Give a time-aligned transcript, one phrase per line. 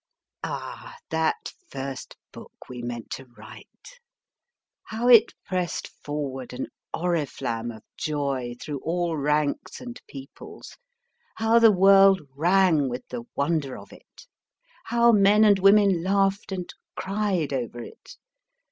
[0.43, 0.97] Ah!
[1.11, 3.99] that first book we meant to write!
[4.85, 10.75] How it pressed forward an oriflamme of joy, through all ranks and peoples;
[11.35, 14.25] how the world rang with the wonder of it!
[14.85, 18.17] How men and women laughed and cried over it